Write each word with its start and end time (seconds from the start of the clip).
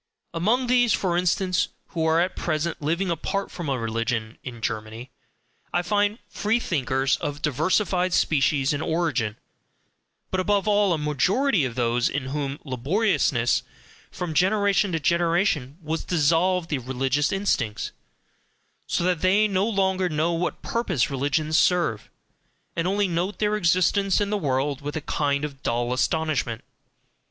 Among 0.33 0.65
these, 0.65 0.93
for 0.93 1.15
instance, 1.15 1.67
who 1.89 2.03
are 2.07 2.19
at 2.19 2.35
present 2.35 2.81
living 2.81 3.11
apart 3.11 3.51
from 3.51 3.69
religion 3.69 4.39
in 4.43 4.59
Germany, 4.59 5.11
I 5.71 5.83
find 5.83 6.17
"free 6.27 6.59
thinkers" 6.59 7.17
of 7.17 7.43
diversified 7.43 8.11
species 8.11 8.73
and 8.73 8.81
origin, 8.81 9.37
but 10.31 10.39
above 10.39 10.67
all 10.67 10.91
a 10.93 10.97
majority 10.97 11.65
of 11.65 11.75
those 11.75 12.09
in 12.09 12.29
whom 12.33 12.57
laboriousness 12.65 13.61
from 14.09 14.33
generation 14.33 14.91
to 14.93 14.99
generation 14.99 15.77
has 15.87 16.03
dissolved 16.03 16.71
the 16.71 16.79
religious 16.79 17.31
instincts; 17.31 17.91
so 18.87 19.03
that 19.03 19.21
they 19.21 19.47
no 19.47 19.69
longer 19.69 20.09
know 20.09 20.33
what 20.33 20.63
purpose 20.63 21.11
religions 21.11 21.59
serve, 21.59 22.09
and 22.75 22.87
only 22.87 23.07
note 23.07 23.37
their 23.37 23.55
existence 23.55 24.19
in 24.19 24.31
the 24.31 24.35
world 24.39 24.81
with 24.81 24.95
a 24.95 25.01
kind 25.01 25.45
of 25.45 25.61
dull 25.61 25.93
astonishment. 25.93 26.63